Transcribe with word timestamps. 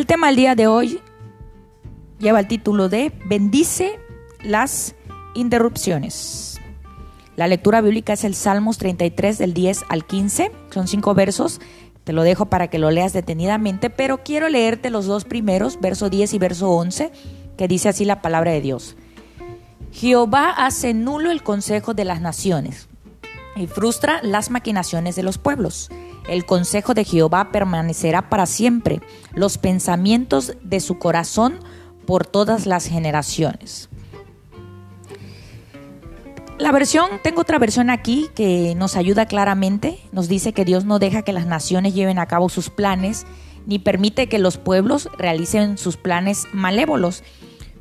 El 0.00 0.06
tema 0.06 0.28
del 0.28 0.36
día 0.36 0.54
de 0.54 0.66
hoy 0.66 0.98
lleva 2.18 2.40
el 2.40 2.48
título 2.48 2.88
de 2.88 3.12
Bendice 3.26 4.00
las 4.42 4.94
interrupciones. 5.34 6.58
La 7.36 7.46
lectura 7.46 7.82
bíblica 7.82 8.14
es 8.14 8.24
el 8.24 8.34
Salmos 8.34 8.78
33 8.78 9.36
del 9.36 9.52
10 9.52 9.84
al 9.90 10.06
15, 10.06 10.52
son 10.70 10.88
cinco 10.88 11.12
versos, 11.12 11.60
te 12.04 12.14
lo 12.14 12.22
dejo 12.22 12.46
para 12.46 12.68
que 12.68 12.78
lo 12.78 12.90
leas 12.90 13.12
detenidamente, 13.12 13.90
pero 13.90 14.22
quiero 14.24 14.48
leerte 14.48 14.88
los 14.88 15.04
dos 15.04 15.26
primeros, 15.26 15.78
verso 15.82 16.08
10 16.08 16.32
y 16.32 16.38
verso 16.38 16.70
11, 16.70 17.12
que 17.58 17.68
dice 17.68 17.90
así 17.90 18.06
la 18.06 18.22
palabra 18.22 18.52
de 18.52 18.62
Dios. 18.62 18.96
Jehová 19.92 20.48
hace 20.48 20.94
nulo 20.94 21.30
el 21.30 21.42
consejo 21.42 21.92
de 21.92 22.06
las 22.06 22.22
naciones 22.22 22.88
y 23.56 23.66
frustra 23.66 24.20
las 24.22 24.50
maquinaciones 24.50 25.16
de 25.16 25.22
los 25.22 25.38
pueblos. 25.38 25.90
El 26.28 26.44
consejo 26.44 26.94
de 26.94 27.04
Jehová 27.04 27.50
permanecerá 27.50 28.28
para 28.28 28.46
siempre, 28.46 29.00
los 29.32 29.58
pensamientos 29.58 30.54
de 30.62 30.80
su 30.80 30.98
corazón 30.98 31.58
por 32.06 32.26
todas 32.26 32.66
las 32.66 32.86
generaciones. 32.86 33.88
La 36.58 36.72
versión, 36.72 37.08
tengo 37.22 37.40
otra 37.40 37.58
versión 37.58 37.88
aquí 37.88 38.28
que 38.34 38.74
nos 38.76 38.96
ayuda 38.96 39.24
claramente, 39.24 39.98
nos 40.12 40.28
dice 40.28 40.52
que 40.52 40.66
Dios 40.66 40.84
no 40.84 40.98
deja 40.98 41.22
que 41.22 41.32
las 41.32 41.46
naciones 41.46 41.94
lleven 41.94 42.18
a 42.18 42.26
cabo 42.26 42.50
sus 42.50 42.68
planes, 42.68 43.26
ni 43.66 43.78
permite 43.78 44.28
que 44.28 44.38
los 44.38 44.58
pueblos 44.58 45.08
realicen 45.16 45.78
sus 45.78 45.96
planes 45.96 46.46
malévolos. 46.52 47.24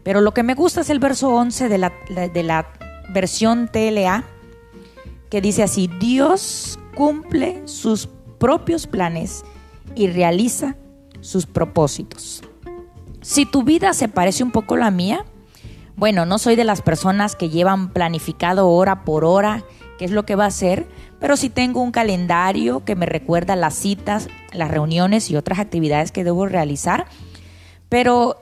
Pero 0.03 0.21
lo 0.21 0.33
que 0.33 0.43
me 0.43 0.55
gusta 0.55 0.81
es 0.81 0.89
el 0.89 0.99
verso 0.99 1.29
11 1.29 1.67
de 1.67 1.77
la, 1.77 1.91
de 2.33 2.43
la 2.43 2.71
versión 3.09 3.67
TLA, 3.67 4.23
que 5.29 5.41
dice 5.41 5.63
así, 5.63 5.89
Dios 5.99 6.79
cumple 6.95 7.61
sus 7.67 8.09
propios 8.39 8.87
planes 8.87 9.43
y 9.95 10.07
realiza 10.07 10.75
sus 11.21 11.45
propósitos. 11.45 12.41
Si 13.21 13.45
tu 13.45 13.63
vida 13.63 13.93
se 13.93 14.07
parece 14.07 14.43
un 14.43 14.51
poco 14.51 14.75
a 14.75 14.79
la 14.79 14.91
mía, 14.91 15.25
bueno, 15.95 16.25
no 16.25 16.37
soy 16.37 16.55
de 16.55 16.63
las 16.63 16.81
personas 16.81 17.35
que 17.35 17.49
llevan 17.49 17.91
planificado 17.91 18.69
hora 18.69 19.03
por 19.03 19.25
hora 19.25 19.65
qué 19.97 20.05
es 20.05 20.11
lo 20.11 20.25
que 20.25 20.35
va 20.35 20.45
a 20.45 20.47
hacer, 20.47 20.87
pero 21.19 21.35
sí 21.35 21.49
tengo 21.49 21.81
un 21.81 21.91
calendario 21.91 22.85
que 22.85 22.95
me 22.95 23.05
recuerda 23.05 23.57
las 23.57 23.75
citas, 23.75 24.29
las 24.53 24.71
reuniones 24.71 25.29
y 25.29 25.35
otras 25.35 25.59
actividades 25.59 26.13
que 26.13 26.23
debo 26.23 26.45
realizar. 26.45 27.05
Pero 27.89 28.41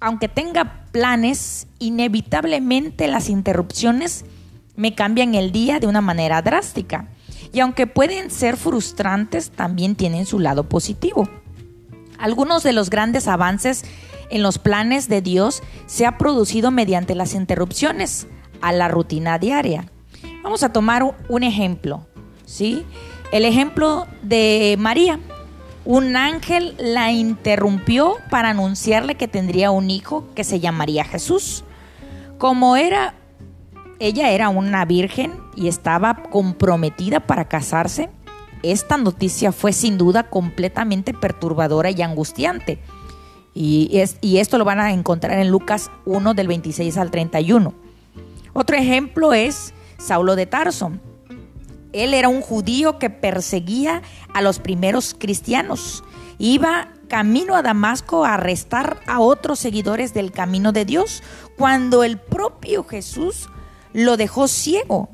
aunque 0.00 0.26
tenga 0.28 0.86
planes, 0.90 1.68
inevitablemente 1.78 3.06
las 3.06 3.28
interrupciones 3.28 4.24
me 4.80 4.94
cambian 4.94 5.34
el 5.34 5.52
día 5.52 5.78
de 5.78 5.86
una 5.86 6.00
manera 6.00 6.40
drástica 6.40 7.06
y 7.52 7.60
aunque 7.60 7.86
pueden 7.86 8.30
ser 8.30 8.56
frustrantes, 8.56 9.50
también 9.50 9.94
tienen 9.94 10.24
su 10.24 10.38
lado 10.38 10.70
positivo. 10.70 11.28
Algunos 12.18 12.62
de 12.62 12.72
los 12.72 12.88
grandes 12.88 13.28
avances 13.28 13.84
en 14.30 14.42
los 14.42 14.58
planes 14.58 15.06
de 15.10 15.20
Dios 15.20 15.62
se 15.84 16.06
ha 16.06 16.16
producido 16.16 16.70
mediante 16.70 17.14
las 17.14 17.34
interrupciones 17.34 18.26
a 18.62 18.72
la 18.72 18.88
rutina 18.88 19.38
diaria. 19.38 19.84
Vamos 20.42 20.62
a 20.62 20.72
tomar 20.72 21.14
un 21.28 21.42
ejemplo, 21.42 22.06
¿sí? 22.46 22.86
El 23.32 23.44
ejemplo 23.44 24.06
de 24.22 24.76
María. 24.78 25.20
Un 25.84 26.16
ángel 26.16 26.74
la 26.78 27.12
interrumpió 27.12 28.16
para 28.30 28.48
anunciarle 28.48 29.16
que 29.16 29.28
tendría 29.28 29.72
un 29.72 29.90
hijo 29.90 30.26
que 30.34 30.44
se 30.44 30.58
llamaría 30.58 31.04
Jesús. 31.04 31.64
Como 32.38 32.76
era 32.76 33.19
ella 34.00 34.30
era 34.30 34.48
una 34.48 34.84
virgen 34.86 35.34
y 35.54 35.68
estaba 35.68 36.22
comprometida 36.22 37.20
para 37.20 37.46
casarse, 37.46 38.08
esta 38.62 38.96
noticia 38.96 39.52
fue 39.52 39.72
sin 39.72 39.98
duda 39.98 40.24
completamente 40.24 41.14
perturbadora 41.14 41.90
y 41.90 42.02
angustiante. 42.02 42.78
Y, 43.54 43.98
esto 44.22 44.58
lo 44.58 44.64
van 44.64 44.80
a 44.80 44.92
encontrar 44.92 45.38
en 45.38 45.50
Lucas 45.50 45.90
1 46.06 46.34
del 46.34 46.48
26 46.48 46.96
al 46.96 47.10
31. 47.10 47.74
Otro 48.52 48.76
ejemplo 48.76 49.34
es 49.34 49.74
Saulo 49.98 50.34
de 50.34 50.46
Tarso. 50.46 50.92
Él 51.92 52.14
era 52.14 52.28
un 52.28 52.40
judío 52.40 52.98
que 52.98 53.10
perseguía 53.10 54.02
a 54.32 54.40
los 54.40 54.60
primeros 54.60 55.14
cristianos. 55.18 56.04
Iba 56.38 56.88
camino 57.08 57.56
a 57.56 57.62
Damasco 57.62 58.24
a 58.24 58.34
arrestar 58.34 59.00
a 59.06 59.20
otros 59.20 59.58
seguidores 59.58 60.14
del 60.14 60.30
camino 60.30 60.72
de 60.72 60.84
Dios, 60.84 61.22
cuando 61.58 62.04
el 62.04 62.18
propio 62.18 62.84
Jesús 62.84 63.48
lo 63.92 64.16
dejó 64.16 64.48
ciego, 64.48 65.10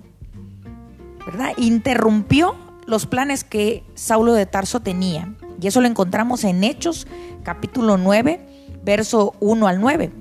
¿verdad? 1.25 1.53
Interrumpió 1.57 2.55
los 2.87 3.07
planes 3.07 3.45
que 3.45 3.85
Saulo 3.95 4.33
de 4.33 4.47
Tarso 4.47 4.81
tenía. 4.81 5.35
Y 5.61 5.67
eso 5.67 5.81
lo 5.81 5.89
encontramos 5.89 6.45
en 6.45 6.65
Hechos 6.65 7.07
capítulo 7.43 7.97
9, 7.97 8.41
verso 8.85 9.35
1 9.41 9.67
al 9.67 9.81
9. 9.81 10.13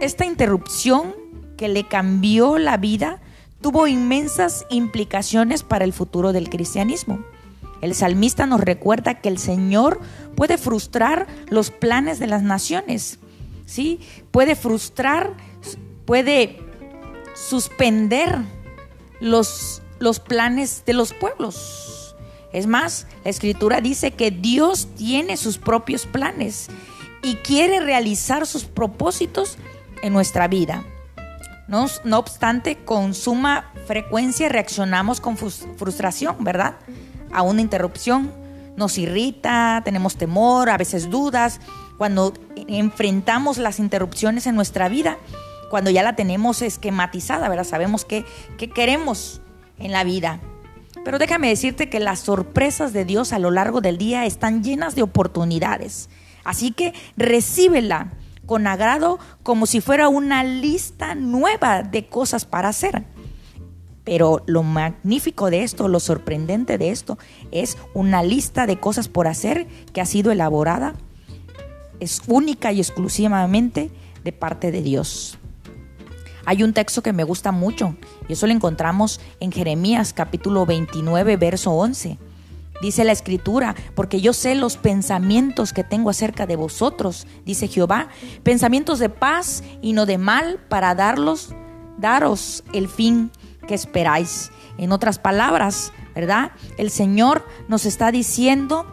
Esta 0.00 0.26
interrupción 0.26 1.14
que 1.56 1.68
le 1.68 1.84
cambió 1.84 2.58
la 2.58 2.76
vida 2.76 3.20
tuvo 3.60 3.86
inmensas 3.86 4.64
implicaciones 4.70 5.62
para 5.62 5.84
el 5.84 5.92
futuro 5.92 6.32
del 6.32 6.48
cristianismo. 6.48 7.20
El 7.80 7.94
salmista 7.94 8.46
nos 8.46 8.60
recuerda 8.60 9.14
que 9.14 9.28
el 9.28 9.38
Señor 9.38 10.00
puede 10.36 10.58
frustrar 10.58 11.26
los 11.48 11.70
planes 11.70 12.18
de 12.18 12.26
las 12.26 12.42
naciones, 12.42 13.18
¿sí? 13.66 14.00
Puede 14.30 14.56
frustrar, 14.56 15.32
puede 16.04 16.67
suspender 17.38 18.38
los, 19.20 19.82
los 19.98 20.20
planes 20.20 20.82
de 20.84 20.92
los 20.92 21.14
pueblos. 21.14 22.16
Es 22.52 22.66
más, 22.66 23.06
la 23.24 23.30
escritura 23.30 23.80
dice 23.80 24.12
que 24.12 24.30
Dios 24.30 24.88
tiene 24.96 25.36
sus 25.36 25.58
propios 25.58 26.06
planes 26.06 26.68
y 27.22 27.36
quiere 27.36 27.80
realizar 27.80 28.46
sus 28.46 28.64
propósitos 28.64 29.58
en 30.02 30.12
nuestra 30.12 30.48
vida. 30.48 30.84
No, 31.68 31.86
no, 32.04 32.18
obstante, 32.18 32.78
con 32.84 33.14
suma 33.14 33.72
frecuencia 33.86 34.48
reaccionamos 34.48 35.20
con 35.20 35.36
frustración, 35.36 36.42
¿verdad? 36.42 36.76
A 37.32 37.42
una 37.42 37.60
interrupción. 37.60 38.32
Nos 38.76 38.96
irrita, 38.96 39.82
tenemos 39.84 40.16
temor, 40.16 40.70
a 40.70 40.78
veces 40.78 41.10
dudas. 41.10 41.60
Cuando 41.98 42.32
enfrentamos 42.68 43.58
las 43.58 43.80
interrupciones 43.80 44.46
en 44.46 44.54
nuestra 44.54 44.88
vida, 44.88 45.18
cuando 45.70 45.90
ya 45.90 46.02
la 46.02 46.16
tenemos 46.16 46.62
esquematizada, 46.62 47.48
¿verdad? 47.48 47.64
Sabemos 47.64 48.04
qué, 48.04 48.24
qué 48.56 48.70
queremos 48.70 49.40
en 49.78 49.92
la 49.92 50.04
vida. 50.04 50.40
Pero 51.04 51.18
déjame 51.18 51.48
decirte 51.48 51.88
que 51.88 52.00
las 52.00 52.20
sorpresas 52.20 52.92
de 52.92 53.04
Dios 53.04 53.32
a 53.32 53.38
lo 53.38 53.50
largo 53.50 53.80
del 53.80 53.98
día 53.98 54.26
están 54.26 54.62
llenas 54.62 54.94
de 54.94 55.02
oportunidades. 55.02 56.10
Así 56.44 56.70
que 56.72 56.94
recíbela 57.16 58.12
con 58.46 58.66
agrado 58.66 59.18
como 59.42 59.66
si 59.66 59.80
fuera 59.80 60.08
una 60.08 60.42
lista 60.42 61.14
nueva 61.14 61.82
de 61.82 62.06
cosas 62.06 62.44
para 62.44 62.70
hacer. 62.70 63.04
Pero 64.04 64.42
lo 64.46 64.62
magnífico 64.62 65.50
de 65.50 65.62
esto, 65.62 65.86
lo 65.86 66.00
sorprendente 66.00 66.78
de 66.78 66.90
esto, 66.90 67.18
es 67.52 67.76
una 67.92 68.22
lista 68.22 68.66
de 68.66 68.80
cosas 68.80 69.08
por 69.08 69.28
hacer 69.28 69.66
que 69.92 70.00
ha 70.00 70.06
sido 70.06 70.32
elaborada, 70.32 70.94
es 72.00 72.22
única 72.26 72.72
y 72.72 72.78
exclusivamente 72.80 73.90
de 74.24 74.32
parte 74.32 74.70
de 74.70 74.80
Dios. 74.80 75.38
Hay 76.48 76.62
un 76.62 76.72
texto 76.72 77.02
que 77.02 77.12
me 77.12 77.24
gusta 77.24 77.52
mucho 77.52 77.94
y 78.26 78.32
eso 78.32 78.46
lo 78.46 78.54
encontramos 78.54 79.20
en 79.38 79.52
Jeremías 79.52 80.14
capítulo 80.14 80.64
29, 80.64 81.36
verso 81.36 81.72
11. 81.72 82.16
Dice 82.80 83.04
la 83.04 83.12
escritura, 83.12 83.74
porque 83.94 84.22
yo 84.22 84.32
sé 84.32 84.54
los 84.54 84.78
pensamientos 84.78 85.74
que 85.74 85.84
tengo 85.84 86.08
acerca 86.08 86.46
de 86.46 86.56
vosotros, 86.56 87.26
dice 87.44 87.68
Jehová, 87.68 88.08
pensamientos 88.44 88.98
de 88.98 89.10
paz 89.10 89.62
y 89.82 89.92
no 89.92 90.06
de 90.06 90.16
mal 90.16 90.58
para 90.70 90.94
darlos, 90.94 91.54
daros 91.98 92.64
el 92.72 92.88
fin 92.88 93.30
que 93.66 93.74
esperáis. 93.74 94.50
En 94.78 94.90
otras 94.92 95.18
palabras, 95.18 95.92
¿verdad? 96.14 96.52
El 96.78 96.88
Señor 96.88 97.46
nos 97.68 97.84
está 97.84 98.10
diciendo, 98.10 98.86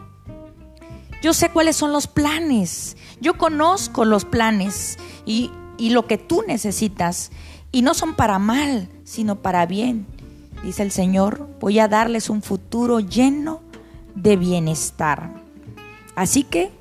yo 1.22 1.34
sé 1.34 1.52
cuáles 1.52 1.78
son 1.78 1.94
los 1.94 2.08
planes, 2.08 2.98
yo 3.22 3.38
conozco 3.38 4.04
los 4.04 4.26
planes 4.26 4.98
y 5.26 5.52
y 5.78 5.90
lo 5.90 6.08
que 6.08 6.18
tú 6.18 6.44
necesitas. 6.48 7.32
Y 7.76 7.82
no 7.82 7.94
son 7.94 8.16
para 8.16 8.40
mal, 8.40 8.88
sino 9.04 9.36
para 9.36 9.66
bien. 9.66 10.06
Dice 10.64 10.82
el 10.82 10.92
Señor, 10.92 11.50
voy 11.60 11.80
a 11.80 11.90
darles 11.90 12.30
un 12.30 12.42
futuro 12.42 13.02
lleno 13.02 13.60
de 14.16 14.38
bienestar. 14.38 15.30
Así 16.16 16.44
que 16.44 16.72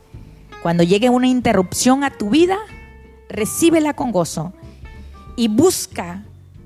cuando 0.62 0.84
llegue 0.84 1.10
una 1.10 1.26
interrupción 1.26 2.04
a 2.04 2.10
tu 2.10 2.30
vida, 2.30 2.58
recíbela 3.28 3.96
con 3.96 4.12
gozo 4.12 4.52
y 5.34 5.48
busca 5.48 6.22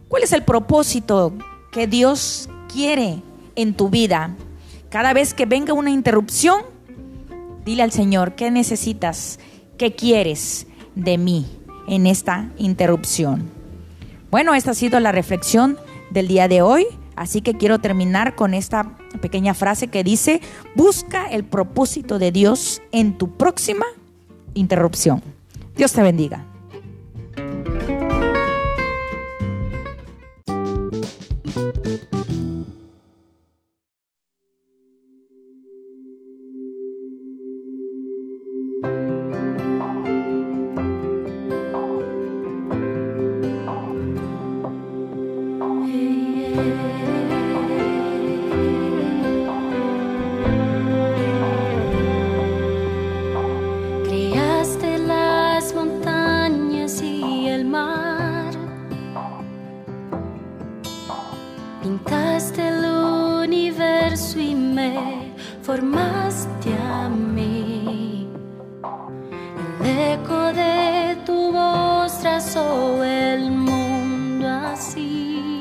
cuál 0.09 0.25
es 0.25 0.33
el 0.35 0.43
propósito 0.43 1.33
que 1.73 1.87
Dios 1.87 2.51
quiere 2.71 3.23
en 3.57 3.73
tu 3.73 3.89
vida. 3.89 4.37
Cada 4.91 5.15
vez 5.15 5.33
que 5.33 5.47
venga 5.47 5.73
una 5.73 5.91
interrupción, 5.91 6.61
dile 7.65 7.83
al 7.83 7.93
Señor, 7.93 8.35
¿qué 8.35 8.51
necesitas? 8.51 9.39
¿Qué 9.79 9.95
quieres 9.95 10.67
de 10.95 11.17
mí 11.17 11.47
en 11.87 12.07
esta 12.07 12.51
interrupción? 12.59 13.58
Bueno, 14.31 14.55
esta 14.55 14.73
ha 14.73 14.75
sido 14.75 15.01
la 15.01 15.13
reflexión 15.13 15.79
del 16.11 16.29
día 16.29 16.49
de 16.49 16.63
hoy. 16.63 16.87
Así 17.17 17.41
que 17.41 17.55
quiero 17.55 17.81
terminar 17.81 18.37
con 18.37 18.55
esta 18.55 18.97
pequeña 19.21 19.55
frase 19.55 19.89
que 19.89 20.05
dice, 20.05 20.41
busca 20.77 21.27
el 21.27 21.45
propósito 21.45 22.19
de 22.19 22.31
Dios 22.31 22.81
en 22.93 23.19
tu 23.19 23.37
próxima 23.37 23.87
interrupción. 24.55 25.23
Dios 25.77 25.93
te 25.93 26.03
bendiga. 26.03 26.45
empezó 72.39 73.03
el 73.03 73.51
mundo 73.51 74.47
así. 74.49 75.61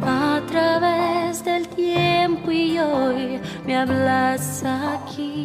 A 0.00 0.40
través 0.46 1.44
del 1.44 1.66
tiempo 1.66 2.52
y 2.52 2.78
hoy 2.78 3.40
me 3.66 3.76
hablas 3.76 4.62
aquí. 4.64 5.35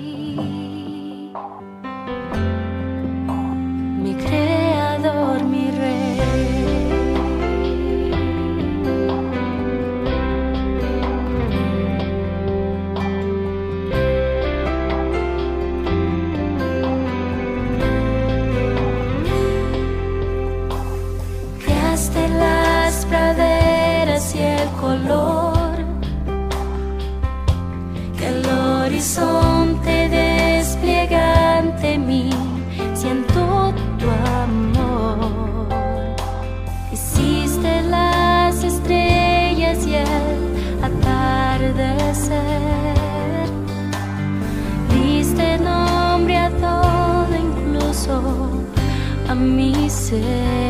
say. 50.12 50.61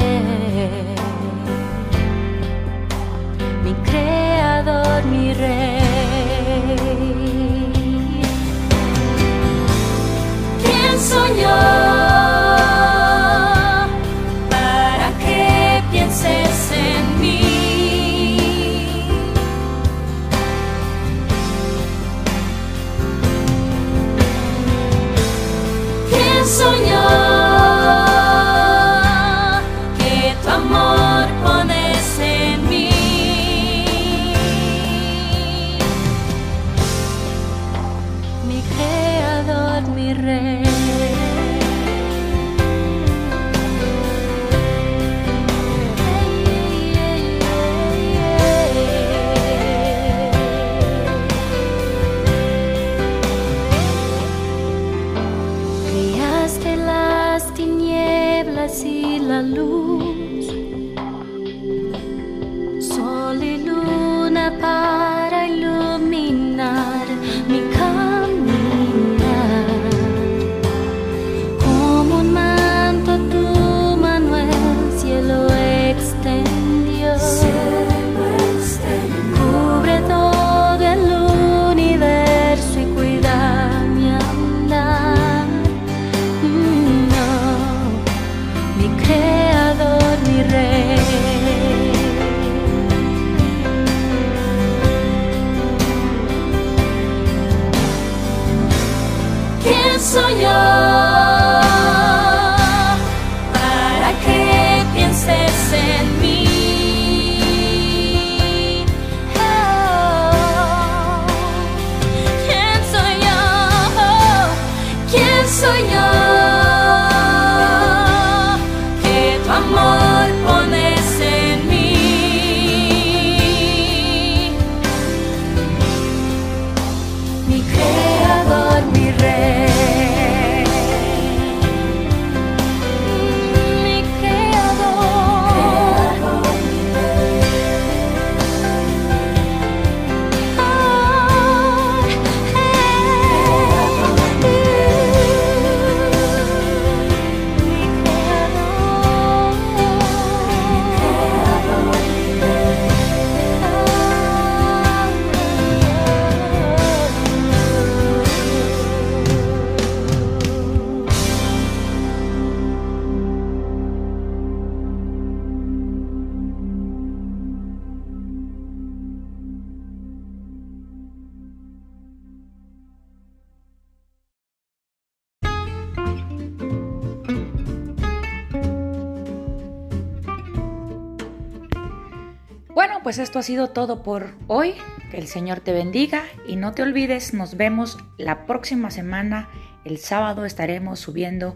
Bueno, 182.74 183.02
pues 183.04 183.20
esto 183.20 183.40
ha 183.40 183.44
sido 183.44 183.70
todo 183.70 184.02
por 184.02 184.30
hoy. 184.48 184.76
Que 185.12 185.18
el 185.18 185.28
Señor 185.28 185.60
te 185.60 185.74
bendiga 185.74 186.24
y 186.48 186.56
no 186.56 186.72
te 186.72 186.82
olvides, 186.82 187.34
nos 187.34 187.58
vemos 187.58 187.98
la 188.18 188.46
próxima 188.46 188.92
semana. 188.92 189.50
El 189.84 189.98
sábado 189.98 190.46
estaremos 190.46 191.00
subiendo 191.00 191.56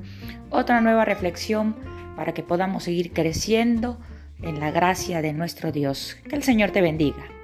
otra 0.49 0.81
nueva 0.81 1.05
reflexión 1.05 1.75
para 2.17 2.33
que 2.33 2.43
podamos 2.43 2.83
seguir 2.83 3.13
creciendo 3.13 3.97
en 4.41 4.59
la 4.59 4.71
gracia 4.71 5.21
de 5.21 5.31
nuestro 5.31 5.71
Dios. 5.71 6.17
Que 6.27 6.35
el 6.35 6.43
Señor 6.43 6.71
te 6.71 6.81
bendiga. 6.81 7.34